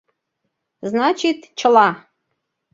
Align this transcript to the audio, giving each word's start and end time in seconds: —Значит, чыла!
—Значит, 0.89 1.39
чыла! 1.59 1.89